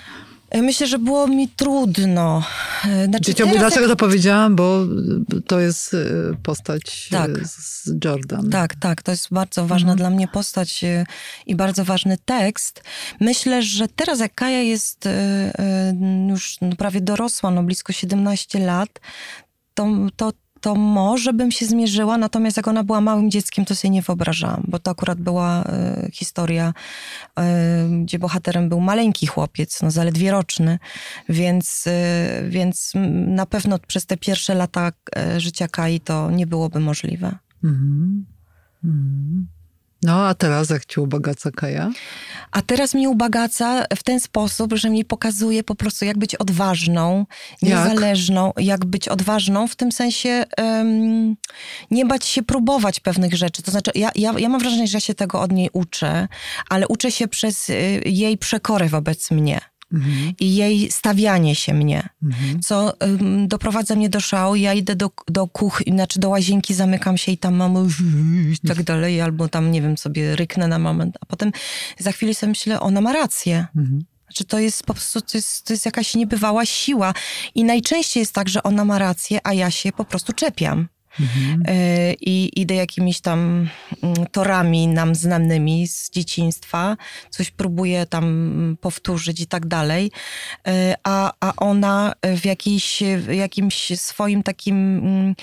[0.49, 2.43] E, Myślę, że było mi trudno.
[2.85, 4.55] E, Znaczy, teraz dlaczego to powiedziałam?
[4.55, 4.85] Bo
[5.47, 6.07] to jest y,
[6.43, 7.31] postać Tak.
[7.47, 8.49] z Jordan.
[8.49, 9.97] Tak, tak, to jest bardzo ważna Mhm.
[9.97, 10.81] dla mnie postać
[11.45, 12.83] i bardzo ważny tekst.
[13.19, 15.09] Myślę, że teraz jak Kaja jest
[16.29, 18.89] już prawie dorosła, no blisko 17 lat,
[19.73, 20.31] to, to,
[20.65, 24.63] to może bym się zmierzyła, natomiast jak ona była małym dzieckiem, to sobie nie wyobrażałam,
[24.67, 26.73] bo to akurat była y, historia,
[27.39, 27.43] y,
[28.03, 30.79] gdzie bohaterem był maleńki chłopiec, no zaledwie roczny,
[31.29, 31.91] więc, y,
[32.49, 34.91] więc mm, na pewno przez te pierwsze lata
[35.37, 37.37] życia Kai to nie byłoby możliwe.
[37.63, 38.25] Mhm.
[38.83, 39.47] Mhm.
[40.05, 41.91] No, a teraz jak ci ubogaca Kaja?
[42.51, 47.25] A teraz mi ubagaca w ten sposób, że mi pokazuje po prostu, jak być odważną,
[47.61, 47.71] Jak?
[47.71, 51.35] niezależną, jak być odważną, w tym sensie em,
[51.91, 53.63] nie bać się próbować pewnych rzeczy.
[53.63, 56.27] To znaczy, ja, ja, ja mam wrażenie, że ja się tego od niej uczę,
[56.69, 59.61] ale uczę się przez y, jej przekorę wobec mnie
[59.93, 60.33] Mhm.
[60.39, 62.59] i jej stawianie się mnie Mhm.
[62.61, 64.55] co ym, doprowadza mnie do szału.
[64.55, 67.75] Ja idę do, do kuchni, znaczy do łazienki, zamykam się i tam mam
[68.63, 71.51] i tak dalej, albo tam, nie wiem, sobie ryknę na moment, a potem
[71.99, 73.67] za chwilę sobie myślę, ona ma rację.
[73.75, 74.05] Mhm.
[74.25, 77.13] Znaczy to jest po prostu, to jest, to jest jakaś niebywała siła
[77.55, 80.87] i najczęściej jest tak, że ona ma rację, a ja się po prostu czepiam.
[81.19, 81.63] Mhm.
[81.67, 83.69] E, i idę jakimiś tam
[84.03, 86.97] mm, torami nam znanymi z dzieciństwa,
[87.29, 90.11] coś próbuję tam mm, powtórzyć i tak dalej,
[90.67, 95.35] E, a, a ona w, jakiejś, w jakimś swoim takim, mm,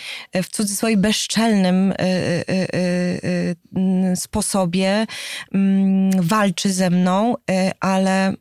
[0.42, 1.96] w cudzysłowie bezczelnym e,
[4.16, 5.06] sposobie
[6.16, 7.34] walczy ze mną,
[7.80, 8.34] ale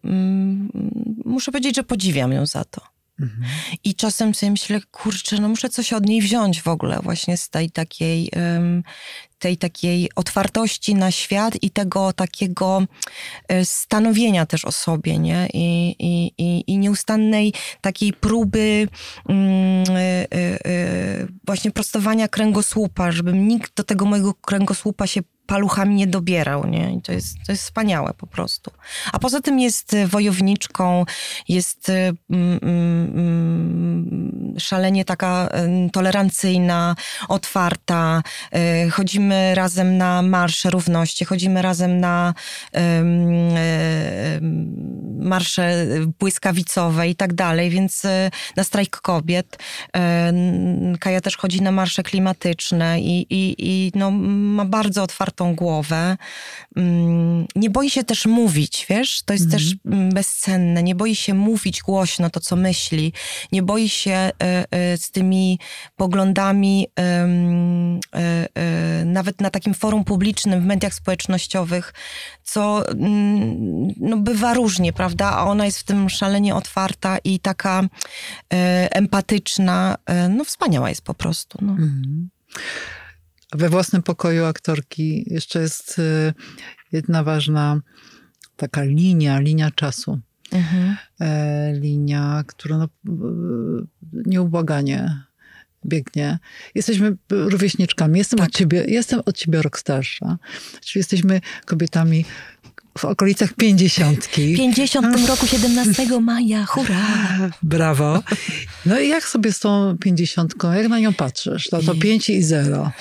[1.26, 2.91] muszę powiedzieć, że podziwiam ją za to.
[3.84, 7.50] I czasem sobie myślę, kurczę, no muszę coś od niej wziąć w ogóle, właśnie z
[7.50, 8.32] tej takiej,
[9.42, 12.84] tej takiej otwartości na świat i tego takiego
[13.48, 15.48] e, stanowienia też o sobie, nie?
[15.54, 18.88] I, i, i, i nieustannej takiej próby
[19.30, 26.08] mm, e, e, właśnie prostowania kręgosłupa, żebym nikt do tego mojego kręgosłupa się paluchami nie
[26.08, 26.94] dobierał, nie?
[26.94, 28.72] I to jest, to jest wspaniałe po prostu.
[29.12, 31.06] A poza tym jest e, wojowniczką,
[31.48, 35.50] jest e, mm, mm, szalenie taka
[35.92, 36.96] tolerancyjna,
[37.28, 38.24] otwarta.
[38.54, 42.34] E, Chodzimy razem na marsze równości, chodzimy razem na
[42.72, 43.22] em,
[45.20, 45.86] marsze
[46.20, 48.04] błyskawicowe i tak dalej, więc
[48.56, 49.58] na strajk kobiet.
[51.00, 56.18] Kaja też chodzi na marsze klimatyczne i, i, i no, ma bardzo otwartą głowę.
[56.76, 59.22] Mm, Nie boi się też mówić, wiesz?
[59.26, 59.64] To jest Mhm.
[59.64, 60.84] też mm, bezcenne.
[60.84, 63.14] Nie boi się mówić głośno to, co myśli.
[63.52, 64.32] Nie boi się e,
[64.72, 65.60] e, z tymi
[65.96, 67.28] poglądami e,
[69.06, 71.94] nawet na takim forum publicznym, w mediach społecznościowych,
[72.44, 75.26] co mm, no, bywa różnie, prawda?
[75.32, 77.84] A ona jest w tym szalenie otwarta i taka
[78.92, 79.98] empatyczna.
[80.30, 81.58] No wspaniała jest po prostu.
[81.62, 81.72] No.
[81.72, 82.30] Mhm.
[83.52, 86.34] We własnym pokoju aktorki jeszcze jest y,
[86.92, 87.82] jedna ważna
[88.56, 90.20] taka linia, linia czasu.
[90.52, 90.96] Mhm.
[91.22, 92.88] E, linia, która no,
[94.14, 95.24] nieubłaganie
[95.86, 96.40] biegnie.
[96.76, 98.18] Jesteśmy rówieśniczkami.
[98.18, 98.48] Jestem, tak.
[98.48, 100.38] od ciebie, jestem od ciebie rok starsza.
[100.82, 102.26] Czyli jesteśmy kobietami
[102.98, 104.56] w okolicach pięćdziesiątki.
[104.58, 107.08] 50 w tym roku 17 maja, hurra!
[107.64, 108.24] Brawo.
[108.86, 111.72] No i jak sobie z tą pięćdziesiątką, jak na nią patrzysz?
[111.72, 112.92] No to pięć i zero.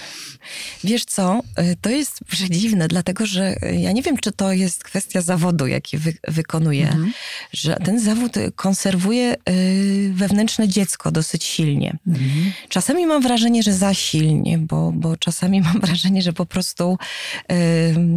[0.85, 4.85] Wiesz co, y, to jest przedziwne, dlatego że y, ja nie wiem, czy to jest
[4.85, 7.13] kwestia zawodu, jaki wy, wykonuję, mhm.
[7.53, 11.99] że ten zawód konserwuje y, wewnętrzne dziecko dosyć silnie.
[12.07, 12.53] Mhm.
[12.69, 16.99] Czasami mam wrażenie, że za silnie, bo, bo czasami mam wrażenie, że po prostu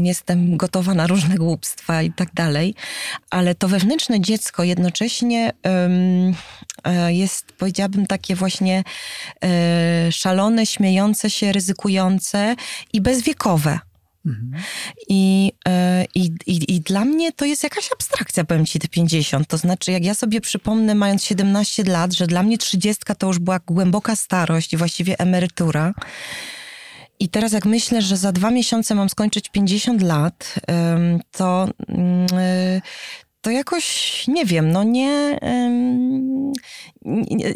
[0.04, 2.76] jestem gotowa na różne głupstwa i tak dalej,
[3.30, 5.54] ale to wewnętrzne dziecko jednocześnie
[7.08, 8.84] jest, powiedziałabym, takie właśnie
[10.12, 12.56] szalone, śmiejące się, ryzykujące,
[12.94, 13.80] i bezwiekowe.
[14.26, 14.64] Mhm.
[15.10, 19.48] I, e, i, i, I dla mnie to jest jakaś abstrakcja, powiem ci, te 50.
[19.48, 23.40] To znaczy, jak ja sobie przypomnę, mając 17 lat, że dla mnie 30 to już
[23.40, 25.94] była głęboka starość i właściwie emerytura.
[27.20, 30.56] I teraz, jak myślę, że za dwa miesiące mam skończyć 50 lat,
[31.32, 32.82] to, mm, e,
[33.44, 35.40] to jakoś nie wiem, no nie,
[37.06, 37.54] nie,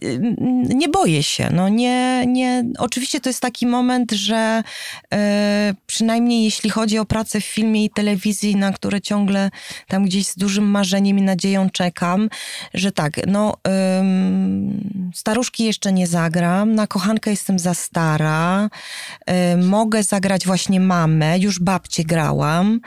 [0.76, 1.50] nie, boję się.
[1.54, 4.64] No nie, nie, oczywiście to jest taki moment, że
[5.14, 9.52] e, przynajmniej jeśli chodzi o pracę w filmie i telewizji, na które ciągle
[9.88, 12.30] tam gdzieś z dużym marzeniem i nadzieją czekam,
[12.74, 13.54] że tak, no
[15.14, 18.70] staruszki jeszcze nie zagram, na kochankę jestem za stara,
[19.26, 22.80] e, mogę zagrać właśnie mamę, już babcię grałam,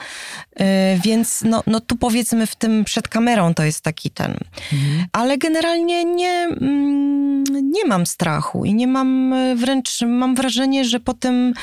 [1.05, 4.37] więc no, no tu powiedzmy w tym przed kamerą to jest taki ten.
[4.73, 5.07] Mhm.
[5.12, 11.01] Ale generalnie nie, mm, nie mam strachu i nie mam e, wręcz, mam wrażenie, że
[11.01, 11.55] po tym,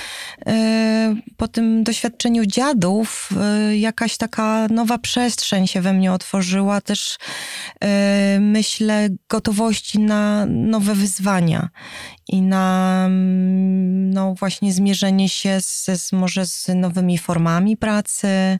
[0.45, 3.29] e, po tym doświadczeniu dziadów
[3.75, 6.81] jakaś taka nowa przestrzeń się we mnie otworzyła.
[6.81, 7.17] Też
[8.39, 11.69] myślę gotowości na nowe wyzwania
[12.29, 18.59] i na mm, no właśnie zmierzenie się z, z może z nowymi formami pracy,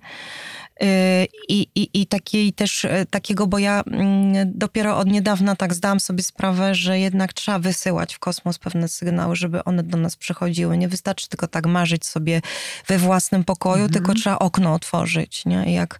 [1.49, 5.99] I, i, i takiej też e, takiego, bo ja mm, dopiero od niedawna tak zdałam
[5.99, 10.77] sobie sprawę, że jednak trzeba wysyłać w kosmos pewne sygnały, żeby one do nas przychodziły.
[10.77, 12.41] Nie wystarczy tylko tak marzyć sobie
[12.87, 13.93] we własnym pokoju, mhm.
[13.93, 15.45] tylko trzeba okno otworzyć.
[15.45, 15.65] Nie?
[15.71, 15.99] I jak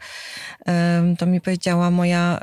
[1.18, 2.40] to mi powiedziała moja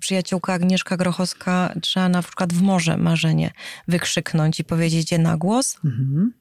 [0.00, 3.50] przyjaciółka Agnieszka Grochowska, trzeba na przykład w morze marzenie
[3.88, 5.78] wykrzyknąć i powiedzieć je na głos.
[5.84, 6.32] Mhm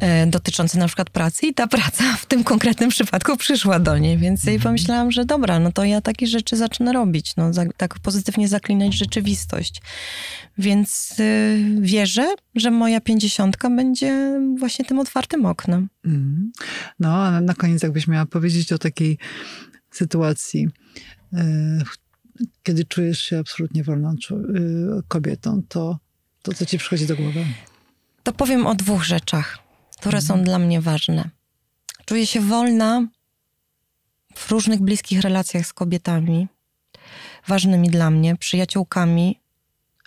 [0.00, 4.18] E, dotyczący na przykład pracy i ta praca w tym konkretnym przypadku przyszła do niej,
[4.18, 4.60] więc mhm.
[4.60, 9.82] pomyślałam, że dobra, no to ja takie rzeczy zacznę robić, no tak pozytywnie zaklinać rzeczywistość.
[10.58, 15.88] Więc y, wierzę, że moja pięćdziesiątka będzie właśnie tym otwartym oknem.
[16.04, 16.52] Mhm.
[17.00, 19.18] No, a na koniec jakbyś miała powiedzieć o takiej
[19.90, 20.68] sytuacji,
[21.32, 21.38] y,
[22.62, 25.98] kiedy czujesz się absolutnie wolną y, kobietą, to,
[26.42, 27.44] to co ci przychodzi do głowy?
[28.24, 29.58] To powiem o dwóch rzeczach,
[29.98, 30.22] które mhm.
[30.22, 31.30] są dla mnie ważne.
[32.04, 33.06] Czuję się wolna
[34.34, 36.48] w różnych bliskich relacjach z kobietami,
[37.46, 39.40] ważnymi dla mnie, przyjaciółkami.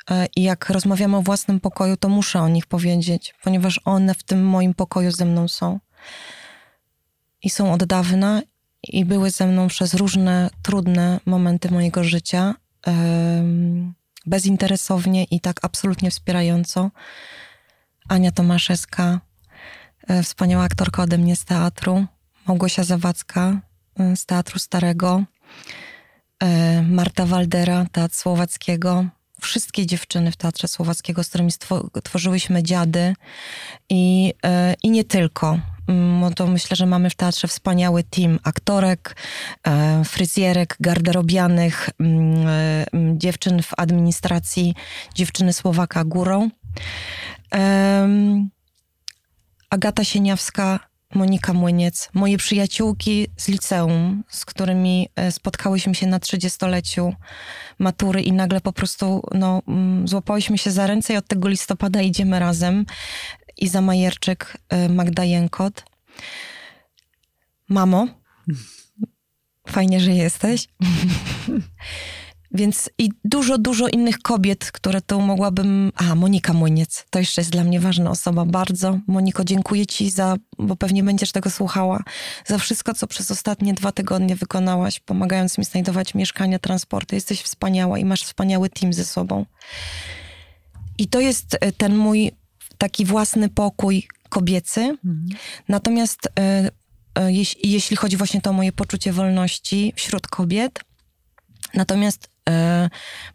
[0.09, 4.23] E, I jak rozmawiam o własnym pokoju, to muszę o nich powiedzieć, ponieważ one w
[4.23, 5.79] tym moim pokoju ze mną są.
[7.43, 8.41] I są od dawna,
[8.83, 12.55] i były ze mną przez różne trudne momenty mojego życia,
[14.25, 16.91] bezinteresownie i tak absolutnie wspierająco.
[18.07, 19.19] Ania Tomaszewska,
[20.07, 22.05] e, wspaniała aktorka ode mnie z teatru,
[22.47, 23.61] Małgosia Zawadzka
[23.99, 25.23] e, z Teatru Starego,
[26.43, 29.05] e, Marta Waldera, Teatr Słowackiego,
[29.41, 31.51] wszystkie dziewczyny w Teatrze Słowackiego, z którymi
[32.03, 33.15] tworzyłyśmy dziady
[33.89, 34.33] i,
[34.83, 35.59] i nie tylko.
[35.87, 39.15] Mm, to myślę, że mamy w teatrze wspaniały team aktorek,
[40.05, 42.47] fryzjerek, garderobianych, mm,
[42.91, 44.75] mm, dziewczyn w administracji,
[45.15, 46.49] dziewczyny Słowaka górą.
[47.51, 48.49] Um,
[49.69, 50.79] Agata Sieniawska,
[51.15, 57.13] Monika Młyniec, moje przyjaciółki z liceum, z którymi e, spotkałyśmy się na trzydziestoleciu
[57.79, 62.01] matury i nagle po prostu no, mm, złapałyśmy się za ręce i od tego listopada
[62.01, 62.85] idziemy razem.
[63.57, 65.83] Iza Majerczyk, e, Magda Jękot.
[67.69, 68.07] Mamo,
[69.67, 70.67] fajnie, że jesteś.
[72.51, 75.91] Więc i dużo, dużo innych kobiet, które tu mogłabym.
[75.95, 78.99] A, Monika Młyniec, to jeszcze jest dla mnie ważna osoba, bardzo.
[79.07, 82.03] Moniko, dziękuję Ci za, bo pewnie będziesz tego słuchała,
[82.45, 87.15] za wszystko, co przez ostatnie dwa tygodnie wykonałaś, pomagając mi znajdować mieszkania, transporty.
[87.15, 89.45] Jesteś wspaniała i masz wspaniały team ze sobą.
[90.97, 92.31] I to jest e, ten mój
[92.77, 94.81] taki własny pokój, kobiecy.
[94.81, 95.27] Mhm.
[95.67, 96.69] Natomiast e,
[97.15, 97.31] e,
[97.63, 100.79] jeśli, chodzi właśnie to o moje poczucie wolności wśród kobiet,
[101.73, 102.36] natomiast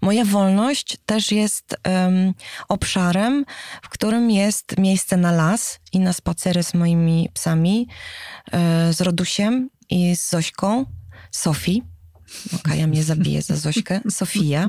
[0.00, 2.34] moja wolność też jest em,
[2.68, 3.44] obszarem,
[3.82, 7.88] w którym jest miejsce na las i na spacery z moimi psami,
[8.52, 10.86] e, z Rodusiem i z Zośką,
[11.30, 11.82] Sofii.
[12.62, 14.00] Kaja mnie zabije za Zośkę.
[14.10, 14.68] Sofia.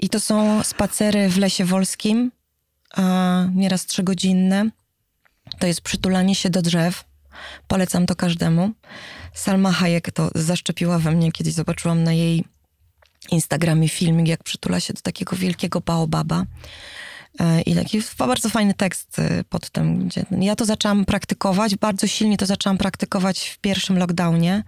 [0.00, 2.32] I to są spacery w Lesie Wolskim,
[3.54, 4.70] nieraz trzygodzinne.
[5.58, 7.04] To jest przytulanie się do drzew.
[7.68, 8.70] Polecam to każdemu.
[9.34, 12.44] Salma Hayek to zaszczepiła we mnie, kiedyś zobaczyłam na jej
[13.30, 16.44] Instagramie filmik, jak przytula się do takiego wielkiego baobaba.
[17.40, 22.06] E, I taki bardzo fajny tekst e, pod tym, gdzie ja to zaczęłam praktykować, bardzo
[22.06, 24.64] silnie to zaczęłam praktykować w pierwszym lockdownie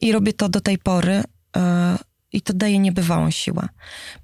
[0.00, 1.22] i robię to do tej pory
[1.56, 1.98] e,
[2.32, 3.68] i to daje niebywałą siłę.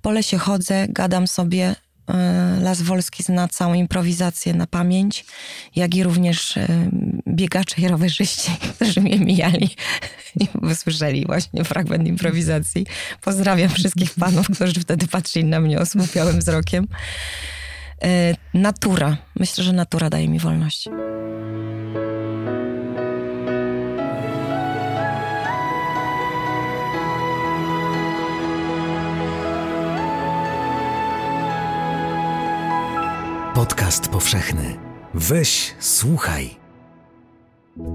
[0.02, 1.76] Po lesie chodzę, gadam sobie,
[2.60, 5.24] Las Wolski zna całą improwizację na pamięć,
[5.76, 6.68] jak i również e,
[7.28, 9.70] biegacze i rowerzyści, którzy mnie mijali
[10.54, 12.86] wysłyszeli właśnie fragment improwizacji.
[13.20, 16.88] Pozdrawiam wszystkich panów, którzy wtedy patrzyli na mnie osłupiałym wzrokiem.
[18.02, 19.16] E, Natura.
[19.36, 20.88] Myślę, że natura daje mi wolność.
[33.58, 34.78] Podcast powszechny.
[35.14, 36.56] Weź, słuchaj.